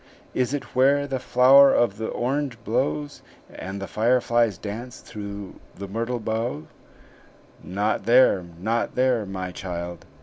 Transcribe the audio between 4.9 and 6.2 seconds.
through the myrtle